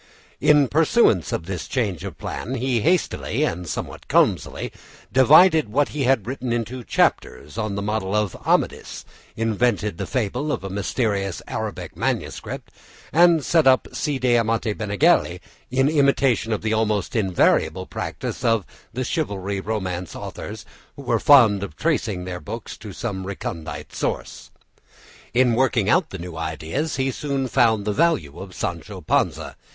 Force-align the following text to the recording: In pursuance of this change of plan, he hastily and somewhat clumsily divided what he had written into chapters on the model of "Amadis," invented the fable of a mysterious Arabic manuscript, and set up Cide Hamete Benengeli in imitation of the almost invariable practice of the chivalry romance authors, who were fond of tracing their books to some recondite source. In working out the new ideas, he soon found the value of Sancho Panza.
In 0.39 0.67
pursuance 0.67 1.31
of 1.31 1.45
this 1.45 1.67
change 1.67 2.03
of 2.03 2.17
plan, 2.17 2.55
he 2.55 2.81
hastily 2.81 3.43
and 3.43 3.67
somewhat 3.67 4.07
clumsily 4.07 4.71
divided 5.13 5.69
what 5.69 5.89
he 5.89 6.05
had 6.05 6.25
written 6.25 6.51
into 6.51 6.83
chapters 6.83 7.55
on 7.55 7.75
the 7.75 7.83
model 7.83 8.15
of 8.15 8.35
"Amadis," 8.43 9.05
invented 9.35 9.99
the 9.99 10.07
fable 10.07 10.51
of 10.51 10.63
a 10.63 10.71
mysterious 10.71 11.39
Arabic 11.47 11.95
manuscript, 11.95 12.71
and 13.13 13.45
set 13.45 13.67
up 13.67 13.87
Cide 13.93 14.23
Hamete 14.23 14.73
Benengeli 14.75 15.39
in 15.69 15.87
imitation 15.87 16.51
of 16.51 16.63
the 16.63 16.73
almost 16.73 17.15
invariable 17.15 17.85
practice 17.85 18.43
of 18.43 18.65
the 18.91 19.03
chivalry 19.03 19.59
romance 19.59 20.15
authors, 20.15 20.65
who 20.95 21.03
were 21.03 21.19
fond 21.19 21.61
of 21.61 21.75
tracing 21.75 22.25
their 22.25 22.39
books 22.39 22.75
to 22.77 22.91
some 22.91 23.27
recondite 23.27 23.93
source. 23.93 24.49
In 25.35 25.53
working 25.53 25.91
out 25.91 26.09
the 26.09 26.17
new 26.17 26.37
ideas, 26.37 26.95
he 26.95 27.11
soon 27.11 27.47
found 27.47 27.85
the 27.85 27.93
value 27.93 28.39
of 28.39 28.55
Sancho 28.55 29.01
Panza. 29.01 29.55